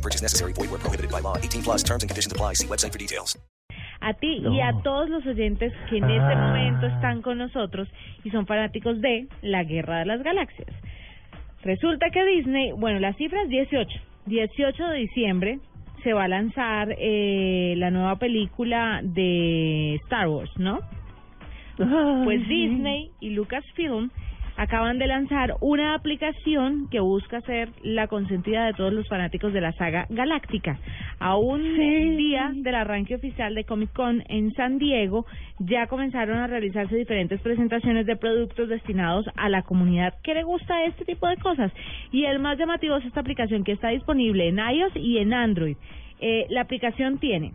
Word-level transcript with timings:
No 0.00 0.02
purchase 0.02 0.22
necessary. 0.22 0.54
Void 0.54 0.70
where 0.70 0.80
prohibited 0.80 1.10
by 1.10 1.20
law. 1.20 1.36
18 1.36 1.62
plus 1.62 1.82
terms 1.82 2.02
and 2.02 2.08
conditions 2.08 2.32
apply. 2.32 2.54
See 2.54 2.66
website 2.66 2.92
for 2.92 2.98
details. 2.98 3.36
a 4.02 4.14
ti 4.14 4.40
y 4.50 4.60
a 4.62 4.72
todos 4.82 5.10
los 5.10 5.26
oyentes 5.26 5.74
que 5.90 5.98
en 5.98 6.08
este 6.08 6.34
momento 6.34 6.86
están 6.86 7.20
con 7.20 7.36
nosotros 7.36 7.86
y 8.24 8.30
son 8.30 8.46
fanáticos 8.46 8.98
de 9.02 9.26
la 9.42 9.62
Guerra 9.62 9.98
de 9.98 10.06
las 10.06 10.22
Galaxias. 10.22 10.72
Resulta 11.62 12.08
que 12.08 12.24
Disney, 12.24 12.72
bueno, 12.72 12.98
la 12.98 13.12
cifra 13.12 13.42
es 13.42 13.50
18. 13.50 13.90
18 14.24 14.86
de 14.86 14.98
diciembre 15.00 15.58
se 16.02 16.14
va 16.14 16.24
a 16.24 16.28
lanzar 16.28 16.96
eh, 16.98 17.74
la 17.76 17.90
nueva 17.90 18.16
película 18.16 19.00
de 19.02 19.96
Star 20.04 20.28
Wars, 20.28 20.50
¿no? 20.56 20.78
Pues 21.76 22.48
Disney 22.48 23.10
y 23.20 23.30
Lucasfilm 23.30 24.10
acaban 24.60 24.98
de 24.98 25.06
lanzar 25.06 25.56
una 25.62 25.94
aplicación 25.94 26.86
que 26.90 27.00
busca 27.00 27.40
ser 27.40 27.70
la 27.82 28.08
consentida 28.08 28.66
de 28.66 28.74
todos 28.74 28.92
los 28.92 29.08
fanáticos 29.08 29.54
de 29.54 29.62
la 29.62 29.72
saga 29.72 30.06
galáctica. 30.10 30.78
A 31.18 31.38
un 31.38 31.62
día 32.18 32.52
del 32.54 32.74
arranque 32.74 33.14
oficial 33.14 33.54
de 33.54 33.64
Comic 33.64 33.90
Con 33.94 34.22
en 34.28 34.52
San 34.52 34.76
Diego, 34.76 35.24
ya 35.60 35.86
comenzaron 35.86 36.36
a 36.36 36.46
realizarse 36.46 36.94
diferentes 36.94 37.40
presentaciones 37.40 38.04
de 38.04 38.16
productos 38.16 38.68
destinados 38.68 39.24
a 39.34 39.48
la 39.48 39.62
comunidad 39.62 40.12
que 40.22 40.34
le 40.34 40.42
gusta 40.42 40.84
este 40.84 41.06
tipo 41.06 41.26
de 41.26 41.38
cosas. 41.38 41.72
Y 42.12 42.26
el 42.26 42.38
más 42.38 42.58
llamativo 42.58 42.96
es 42.96 43.06
esta 43.06 43.20
aplicación 43.20 43.64
que 43.64 43.72
está 43.72 43.88
disponible 43.88 44.46
en 44.46 44.58
iOS 44.58 44.94
y 44.94 45.16
en 45.16 45.32
Android. 45.32 45.78
Eh, 46.20 46.44
la 46.50 46.60
aplicación 46.60 47.16
tiene 47.16 47.54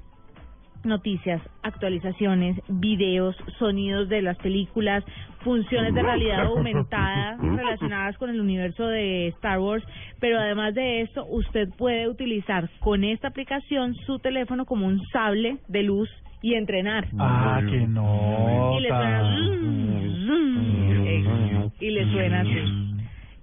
noticias, 0.85 1.41
actualizaciones, 1.63 2.61
videos, 2.67 3.35
sonidos 3.59 4.07
de 4.09 4.21
las 4.21 4.37
películas, 4.37 5.03
funciones 5.45 5.93
de 5.93 6.01
realidad 6.01 6.41
aumentada 6.47 7.37
relacionadas 7.37 8.17
con 8.17 8.29
el 8.29 8.41
universo 8.41 8.87
de 8.87 9.27
Star 9.27 9.59
Wars, 9.59 9.85
pero 10.19 10.39
además 10.39 10.73
de 10.73 11.01
esto, 11.01 11.25
usted 11.25 11.69
puede 11.77 12.09
utilizar 12.09 12.67
con 12.79 13.05
esta 13.05 13.29
aplicación 13.29 13.95
su 14.05 14.19
teléfono 14.19 14.65
como 14.65 14.87
un 14.87 14.99
sable 15.13 15.59
de 15.69 15.83
luz 15.83 16.09
y 16.41 16.55
entrenar. 16.55 17.07
Ah, 17.17 17.61
que 17.61 17.87
no. 17.87 18.75
Y 18.77 18.81
le 18.81 18.89
suena 18.89 19.37
zum, 19.37 20.25
zum, 20.25 21.71
y 21.79 21.89
le 21.91 22.11
suena 22.11 22.41
así. 22.41 22.95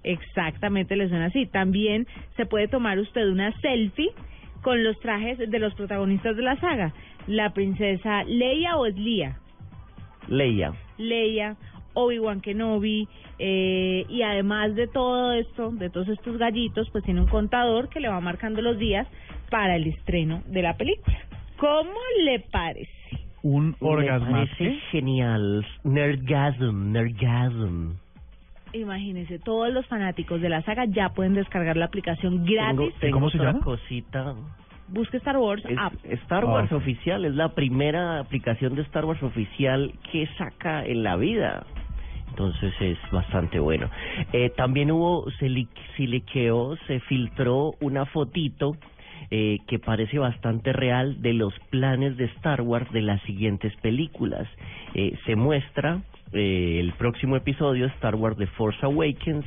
Exactamente, 0.03 0.95
le 0.97 1.07
suena 1.07 1.25
así. 1.25 1.45
También 1.45 2.05
se 2.35 2.45
puede 2.45 2.67
tomar 2.67 2.99
usted 2.99 3.27
una 3.29 3.57
selfie 3.61 4.11
con 4.61 4.83
los 4.83 4.99
trajes 4.99 5.37
de 5.37 5.59
los 5.59 5.73
protagonistas 5.75 6.35
de 6.35 6.43
la 6.43 6.57
saga. 6.57 6.93
La 7.27 7.53
princesa 7.53 8.23
Leia 8.25 8.75
o 8.75 8.85
es 8.85 8.95
Lía. 8.95 9.37
Leia. 10.27 10.73
Leia, 10.97 11.57
Obi-Wan 11.93 12.41
Kenobi, 12.41 13.07
eh, 13.39 14.05
y 14.09 14.21
además 14.21 14.75
de 14.75 14.87
todo 14.87 15.33
esto, 15.33 15.71
de 15.71 15.89
todos 15.89 16.07
estos 16.09 16.37
gallitos, 16.37 16.89
pues 16.91 17.03
tiene 17.03 17.21
un 17.21 17.27
contador 17.27 17.89
que 17.89 17.99
le 17.99 18.09
va 18.09 18.19
marcando 18.21 18.61
los 18.61 18.77
días 18.77 19.07
para 19.49 19.75
el 19.75 19.87
estreno 19.87 20.41
de 20.47 20.61
la 20.61 20.75
película. 20.77 21.17
¿Cómo 21.57 21.93
le 22.25 22.39
parece? 22.39 22.89
Un 23.43 23.75
Me 23.81 23.87
orgasmo. 23.87 24.31
parece 24.31 24.75
genial. 24.91 25.65
Nerdgasm, 25.83 26.91
nerdgasm. 26.91 27.93
Imagínense, 28.73 29.37
todos 29.39 29.71
los 29.71 29.85
fanáticos 29.85 30.41
de 30.41 30.49
la 30.49 30.63
saga 30.63 30.85
ya 30.85 31.09
pueden 31.09 31.35
descargar 31.35 31.77
la 31.77 31.85
aplicación 31.85 32.43
gratis. 32.43 32.77
Tengo, 32.77 32.91
tengo 32.99 33.13
¿Cómo 33.17 33.29
se 33.29 33.37
llama? 33.37 33.59
cosita. 33.59 34.33
Busque 34.87 35.17
Star 35.17 35.37
Wars 35.37 35.63
Es 35.65 35.77
app. 35.77 35.93
Star 36.03 36.43
Wars 36.45 36.71
Ah. 36.71 36.75
oficial, 36.75 37.23
es 37.25 37.35
la 37.35 37.49
primera 37.49 38.19
aplicación 38.19 38.75
de 38.75 38.81
Star 38.83 39.05
Wars 39.05 39.21
oficial 39.23 39.93
que 40.11 40.27
saca 40.37 40.83
en 40.85 41.03
la 41.03 41.15
vida. 41.17 41.65
Entonces 42.33 42.73
es 42.79 42.97
bastante 43.11 43.59
bueno. 43.59 43.91
Eh, 44.31 44.49
también 44.57 44.89
hubo, 44.89 45.29
se, 45.37 45.49
se 46.87 46.99
filtró 47.01 47.75
una 47.79 48.07
fotito 48.07 48.75
eh, 49.29 49.59
que 49.67 49.77
parece 49.77 50.17
bastante 50.17 50.73
real 50.73 51.21
de 51.21 51.33
los 51.33 51.53
planes 51.69 52.17
de 52.17 52.25
Star 52.25 52.61
Wars 52.61 52.91
de 52.91 53.01
las 53.01 53.21
siguientes 53.21 53.71
películas. 53.77 54.47
Eh, 54.95 55.15
se 55.27 55.35
muestra 55.35 56.01
eh, 56.31 56.79
el 56.79 56.93
próximo 56.93 57.35
episodio, 57.35 57.85
Star 57.85 58.15
Wars 58.15 58.37
The 58.37 58.47
Force 58.47 58.79
Awakens, 58.83 59.45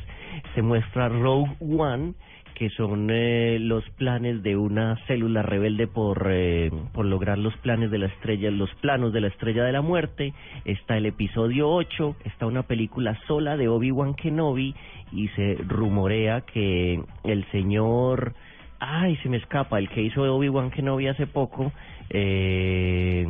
se 0.54 0.62
muestra 0.62 1.08
Rogue 1.08 1.56
One, 1.60 2.14
que 2.56 2.70
son 2.70 3.10
eh, 3.10 3.58
los 3.60 3.84
planes 3.90 4.42
de 4.42 4.56
una 4.56 4.96
célula 5.06 5.42
rebelde 5.42 5.86
por, 5.86 6.26
eh, 6.30 6.70
por 6.94 7.04
lograr 7.04 7.36
los 7.36 7.54
planes 7.58 7.90
de 7.90 7.98
la 7.98 8.06
estrella, 8.06 8.50
los 8.50 8.74
planos 8.76 9.12
de 9.12 9.20
la 9.20 9.26
estrella 9.28 9.62
de 9.62 9.72
la 9.72 9.82
muerte. 9.82 10.32
Está 10.64 10.96
el 10.96 11.04
episodio 11.04 11.68
8, 11.68 12.16
está 12.24 12.46
una 12.46 12.62
película 12.62 13.18
sola 13.26 13.58
de 13.58 13.68
Obi-Wan 13.68 14.14
Kenobi 14.14 14.74
y 15.12 15.28
se 15.28 15.56
rumorea 15.68 16.40
que 16.40 16.98
el 17.24 17.44
señor, 17.50 18.32
ay, 18.80 19.16
se 19.16 19.28
me 19.28 19.36
escapa, 19.36 19.78
el 19.78 19.90
que 19.90 20.00
hizo 20.00 20.22
Obi-Wan 20.22 20.70
Kenobi 20.70 21.08
hace 21.08 21.26
poco, 21.26 21.72
eh, 22.08 23.26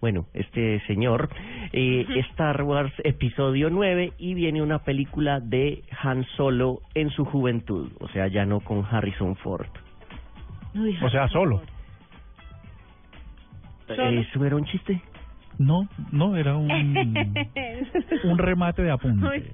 bueno, 0.00 0.26
este 0.34 0.80
señor, 0.88 1.28
eh, 1.76 2.06
Star 2.30 2.62
Wars 2.62 2.92
episodio 3.04 3.68
9 3.68 4.14
y 4.16 4.32
viene 4.32 4.62
una 4.62 4.78
película 4.78 5.40
de 5.40 5.84
Han 6.02 6.24
Solo 6.36 6.80
en 6.94 7.10
su 7.10 7.26
juventud, 7.26 7.92
o 8.00 8.08
sea, 8.08 8.28
ya 8.28 8.46
no 8.46 8.60
con 8.60 8.82
Harrison 8.84 9.36
Ford. 9.36 9.68
Uy, 10.74 10.96
O 11.02 11.10
sea, 11.10 11.28
solo. 11.28 11.60
¿Solo? 13.86 14.20
¿Eso 14.20 14.44
era 14.44 14.56
un 14.56 14.64
chiste? 14.64 15.02
No, 15.58 15.86
no, 16.12 16.36
era 16.36 16.56
un, 16.56 16.70
un 18.24 18.38
remate 18.38 18.82
de 18.82 18.90
apunte. 18.90 19.26
Uy. 19.26 19.52